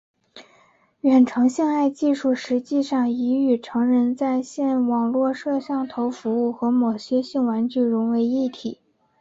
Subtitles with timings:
[1.01, 8.79] 远程性爱技术事实上已与成人在线网络摄像头服务和某些性玩具融为一体。